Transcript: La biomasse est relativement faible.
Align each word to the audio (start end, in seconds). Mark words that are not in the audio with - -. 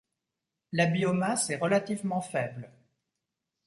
La 0.71 0.87
biomasse 0.87 1.51
est 1.51 1.57
relativement 1.59 2.21
faible. 2.21 2.71